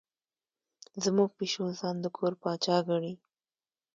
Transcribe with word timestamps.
زموږ 1.03 1.29
پیشو 1.37 1.65
ځان 1.79 1.95
د 2.03 2.05
کور 2.17 2.33
پاچا 2.41 2.77
ګڼي. 2.87 3.13